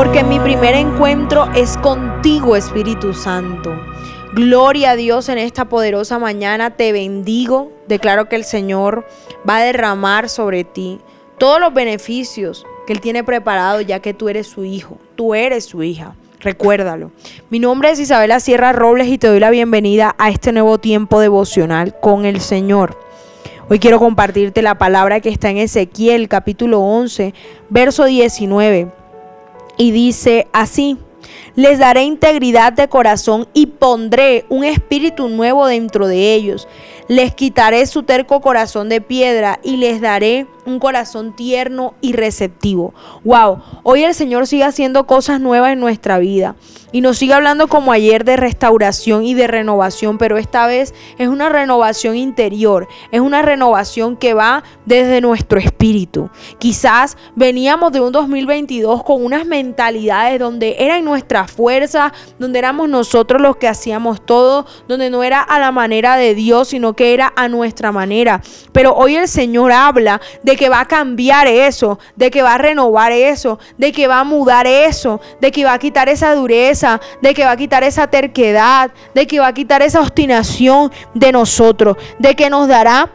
porque 0.00 0.24
mi 0.24 0.40
primer 0.40 0.74
encuentro 0.76 1.50
es 1.54 1.76
contigo, 1.76 2.56
Espíritu 2.56 3.12
Santo. 3.12 3.78
Gloria 4.32 4.92
a 4.92 4.96
Dios 4.96 5.28
en 5.28 5.36
esta 5.36 5.66
poderosa 5.66 6.18
mañana, 6.18 6.70
te 6.70 6.90
bendigo, 6.92 7.70
declaro 7.86 8.26
que 8.26 8.36
el 8.36 8.44
Señor 8.44 9.06
va 9.46 9.58
a 9.58 9.62
derramar 9.62 10.30
sobre 10.30 10.64
ti 10.64 11.00
todos 11.36 11.60
los 11.60 11.74
beneficios 11.74 12.64
que 12.86 12.94
Él 12.94 13.02
tiene 13.02 13.24
preparado 13.24 13.82
ya 13.82 14.00
que 14.00 14.14
tú 14.14 14.30
eres 14.30 14.46
su 14.46 14.64
hijo, 14.64 14.96
tú 15.16 15.34
eres 15.34 15.66
su 15.66 15.82
hija. 15.82 16.14
Recuérdalo. 16.38 17.10
Mi 17.50 17.58
nombre 17.58 17.90
es 17.90 18.00
Isabela 18.00 18.40
Sierra 18.40 18.72
Robles 18.72 19.08
y 19.08 19.18
te 19.18 19.26
doy 19.26 19.38
la 19.38 19.50
bienvenida 19.50 20.14
a 20.16 20.30
este 20.30 20.52
nuevo 20.52 20.78
tiempo 20.78 21.20
devocional 21.20 21.94
con 22.00 22.24
el 22.24 22.40
Señor. 22.40 22.98
Hoy 23.68 23.78
quiero 23.78 23.98
compartirte 23.98 24.62
la 24.62 24.78
palabra 24.78 25.20
que 25.20 25.28
está 25.28 25.50
en 25.50 25.58
Ezequiel 25.58 26.26
capítulo 26.30 26.80
11, 26.80 27.34
verso 27.68 28.06
19. 28.06 28.99
Y 29.80 29.92
dice 29.92 30.46
así, 30.52 30.98
les 31.56 31.78
daré 31.78 32.02
integridad 32.02 32.70
de 32.74 32.90
corazón 32.90 33.48
y 33.54 33.64
pondré 33.64 34.44
un 34.50 34.62
espíritu 34.62 35.30
nuevo 35.30 35.66
dentro 35.66 36.06
de 36.06 36.34
ellos. 36.34 36.68
Les 37.08 37.34
quitaré 37.34 37.86
su 37.86 38.02
terco 38.02 38.42
corazón 38.42 38.90
de 38.90 39.00
piedra 39.00 39.58
y 39.62 39.78
les 39.78 40.02
daré 40.02 40.46
un 40.70 40.78
corazón 40.78 41.34
tierno 41.34 41.94
y 42.00 42.12
receptivo. 42.12 42.94
Wow, 43.24 43.62
hoy 43.82 44.04
el 44.04 44.14
Señor 44.14 44.46
sigue 44.46 44.64
haciendo 44.64 45.06
cosas 45.06 45.40
nuevas 45.40 45.72
en 45.72 45.80
nuestra 45.80 46.18
vida 46.18 46.56
y 46.92 47.00
nos 47.00 47.18
sigue 47.18 47.34
hablando 47.34 47.68
como 47.68 47.92
ayer 47.92 48.24
de 48.24 48.36
restauración 48.36 49.24
y 49.24 49.34
de 49.34 49.46
renovación, 49.46 50.18
pero 50.18 50.38
esta 50.38 50.66
vez 50.66 50.94
es 51.18 51.28
una 51.28 51.48
renovación 51.48 52.16
interior, 52.16 52.88
es 53.12 53.20
una 53.20 53.42
renovación 53.42 54.16
que 54.16 54.34
va 54.34 54.64
desde 54.86 55.20
nuestro 55.20 55.58
espíritu. 55.60 56.30
Quizás 56.58 57.16
veníamos 57.36 57.92
de 57.92 58.00
un 58.00 58.12
2022 58.12 59.04
con 59.04 59.24
unas 59.24 59.46
mentalidades 59.46 60.38
donde 60.38 60.76
era 60.78 60.98
en 60.98 61.04
nuestra 61.04 61.46
fuerza, 61.46 62.12
donde 62.38 62.58
éramos 62.58 62.88
nosotros 62.88 63.40
los 63.40 63.56
que 63.56 63.68
hacíamos 63.68 64.24
todo, 64.24 64.66
donde 64.88 65.10
no 65.10 65.22
era 65.22 65.40
a 65.40 65.58
la 65.60 65.72
manera 65.72 66.16
de 66.16 66.34
Dios, 66.34 66.68
sino 66.68 66.94
que 66.94 67.14
era 67.14 67.32
a 67.36 67.48
nuestra 67.48 67.92
manera. 67.92 68.42
Pero 68.72 68.94
hoy 68.94 69.16
el 69.16 69.28
Señor 69.28 69.72
habla 69.72 70.20
de 70.42 70.56
que 70.60 70.68
va 70.68 70.80
a 70.80 70.84
cambiar 70.84 71.46
eso, 71.46 71.98
de 72.16 72.30
que 72.30 72.42
va 72.42 72.52
a 72.52 72.58
renovar 72.58 73.12
eso, 73.12 73.58
de 73.78 73.92
que 73.92 74.06
va 74.06 74.20
a 74.20 74.24
mudar 74.24 74.66
eso, 74.66 75.18
de 75.40 75.50
que 75.50 75.64
va 75.64 75.72
a 75.72 75.78
quitar 75.78 76.10
esa 76.10 76.34
dureza, 76.34 77.00
de 77.22 77.32
que 77.32 77.46
va 77.46 77.52
a 77.52 77.56
quitar 77.56 77.82
esa 77.82 78.08
terquedad, 78.08 78.90
de 79.14 79.26
que 79.26 79.40
va 79.40 79.46
a 79.46 79.54
quitar 79.54 79.80
esa 79.80 80.02
obstinación 80.02 80.92
de 81.14 81.32
nosotros, 81.32 81.96
de 82.18 82.36
que 82.36 82.50
nos 82.50 82.68
dará 82.68 83.08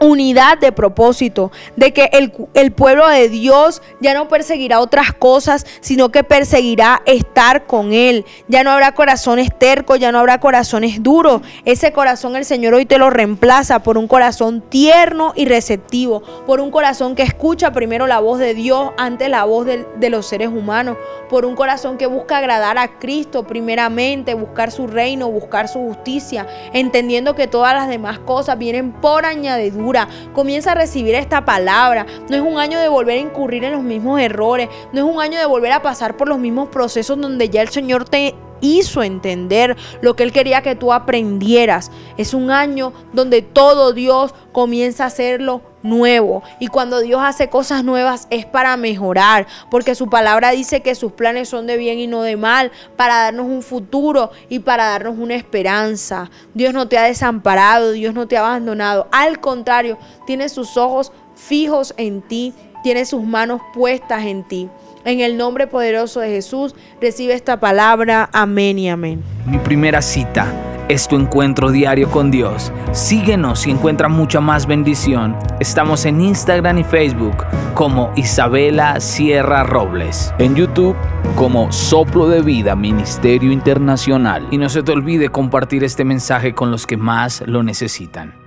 unidad 0.00 0.58
de 0.58 0.72
propósito, 0.72 1.50
de 1.76 1.92
que 1.92 2.10
el, 2.12 2.72
pueblo 2.72 3.08
de 3.08 3.28
Dios 3.28 3.82
ya 4.00 4.14
no 4.14 4.28
perseguirá 4.28 4.80
otras 4.80 5.12
cosas, 5.12 5.66
sino 5.80 6.10
que 6.10 6.24
perseguirá 6.24 7.02
estar 7.06 7.66
con 7.66 7.92
Él. 7.92 8.24
Ya 8.48 8.64
no 8.64 8.70
habrá 8.70 8.92
corazones 8.92 9.50
tercos, 9.56 9.98
ya 9.98 10.12
no 10.12 10.18
habrá 10.18 10.38
corazones 10.40 11.02
duros. 11.02 11.42
Ese 11.64 11.92
corazón 11.92 12.36
el 12.36 12.44
Señor 12.44 12.74
hoy 12.74 12.86
te 12.86 12.98
lo 12.98 13.10
reemplaza 13.10 13.82
por 13.82 13.98
un 13.98 14.08
corazón 14.08 14.60
tierno 14.60 15.32
y 15.34 15.46
receptivo, 15.46 16.22
por 16.46 16.60
un 16.60 16.70
corazón 16.70 17.14
que 17.14 17.22
escucha 17.22 17.72
primero 17.72 18.06
la 18.06 18.20
voz 18.20 18.38
de 18.38 18.54
Dios 18.54 18.90
antes 18.96 19.30
la 19.30 19.44
voz 19.44 19.66
de, 19.66 19.86
de 19.96 20.10
los 20.10 20.26
seres 20.26 20.48
humanos, 20.48 20.96
por 21.30 21.44
un 21.44 21.56
corazón 21.56 21.96
que 21.96 22.06
busca 22.06 22.38
agradar 22.38 22.78
a 22.78 22.98
Cristo 22.98 23.46
primeramente, 23.46 24.34
buscar 24.34 24.70
su 24.70 24.86
reino, 24.86 25.30
buscar 25.30 25.68
su 25.68 25.80
justicia, 25.80 26.46
entendiendo 26.72 27.34
que 27.34 27.46
todas 27.46 27.74
las 27.74 27.88
demás 27.88 28.18
cosas 28.18 28.58
vienen 28.58 28.92
por 28.92 29.24
añadidura 29.24 29.85
Comienza 30.32 30.72
a 30.72 30.74
recibir 30.74 31.14
esta 31.14 31.44
palabra. 31.44 32.06
No 32.28 32.36
es 32.36 32.42
un 32.42 32.58
año 32.58 32.80
de 32.80 32.88
volver 32.88 33.18
a 33.18 33.20
incurrir 33.20 33.64
en 33.64 33.72
los 33.72 33.82
mismos 33.82 34.20
errores. 34.20 34.68
No 34.92 35.06
es 35.06 35.14
un 35.14 35.20
año 35.20 35.38
de 35.38 35.46
volver 35.46 35.72
a 35.72 35.82
pasar 35.82 36.16
por 36.16 36.28
los 36.28 36.38
mismos 36.38 36.68
procesos 36.68 37.20
donde 37.20 37.48
ya 37.48 37.62
el 37.62 37.68
Señor 37.68 38.08
te 38.08 38.34
hizo 38.60 39.02
entender 39.02 39.76
lo 40.00 40.16
que 40.16 40.22
Él 40.22 40.32
quería 40.32 40.62
que 40.62 40.74
tú 40.74 40.92
aprendieras. 40.92 41.90
Es 42.16 42.34
un 42.34 42.50
año 42.50 42.92
donde 43.12 43.42
todo 43.42 43.92
Dios 43.92 44.34
comienza 44.52 45.04
a 45.04 45.08
hacerlo 45.08 45.62
nuevo. 45.82 46.42
Y 46.58 46.66
cuando 46.68 47.00
Dios 47.00 47.20
hace 47.22 47.48
cosas 47.48 47.84
nuevas 47.84 48.26
es 48.30 48.44
para 48.44 48.76
mejorar, 48.76 49.46
porque 49.70 49.94
su 49.94 50.08
palabra 50.08 50.50
dice 50.50 50.80
que 50.80 50.94
sus 50.94 51.12
planes 51.12 51.48
son 51.48 51.66
de 51.66 51.76
bien 51.76 51.98
y 51.98 52.06
no 52.06 52.22
de 52.22 52.36
mal, 52.36 52.72
para 52.96 53.22
darnos 53.22 53.46
un 53.46 53.62
futuro 53.62 54.30
y 54.48 54.58
para 54.58 54.86
darnos 54.86 55.18
una 55.18 55.34
esperanza. 55.34 56.30
Dios 56.54 56.74
no 56.74 56.88
te 56.88 56.98
ha 56.98 57.04
desamparado, 57.04 57.92
Dios 57.92 58.14
no 58.14 58.26
te 58.26 58.36
ha 58.36 58.40
abandonado. 58.40 59.08
Al 59.12 59.40
contrario, 59.40 59.98
tiene 60.26 60.48
sus 60.48 60.76
ojos 60.76 61.12
fijos 61.34 61.94
en 61.96 62.22
ti, 62.22 62.52
tiene 62.82 63.04
sus 63.04 63.22
manos 63.22 63.60
puestas 63.74 64.24
en 64.24 64.44
ti. 64.44 64.68
En 65.06 65.20
el 65.20 65.36
nombre 65.36 65.68
poderoso 65.68 66.18
de 66.18 66.30
Jesús, 66.30 66.74
recibe 67.00 67.32
esta 67.32 67.60
palabra. 67.60 68.28
Amén 68.32 68.76
y 68.76 68.90
amén. 68.90 69.22
Mi 69.46 69.56
primera 69.58 70.02
cita 70.02 70.52
es 70.88 71.06
tu 71.06 71.14
encuentro 71.14 71.70
diario 71.70 72.10
con 72.10 72.32
Dios. 72.32 72.72
Síguenos 72.90 73.68
y 73.68 73.70
encuentra 73.70 74.08
mucha 74.08 74.40
más 74.40 74.66
bendición. 74.66 75.36
Estamos 75.60 76.06
en 76.06 76.20
Instagram 76.20 76.78
y 76.78 76.84
Facebook 76.84 77.44
como 77.74 78.12
Isabela 78.16 78.98
Sierra 78.98 79.62
Robles. 79.62 80.34
En 80.40 80.56
YouTube 80.56 80.96
como 81.36 81.70
Soplo 81.70 82.28
de 82.28 82.42
Vida 82.42 82.74
Ministerio 82.74 83.52
Internacional. 83.52 84.48
Y 84.50 84.58
no 84.58 84.68
se 84.68 84.82
te 84.82 84.90
olvide 84.90 85.28
compartir 85.28 85.84
este 85.84 86.04
mensaje 86.04 86.52
con 86.52 86.72
los 86.72 86.84
que 86.84 86.96
más 86.96 87.44
lo 87.46 87.62
necesitan. 87.62 88.45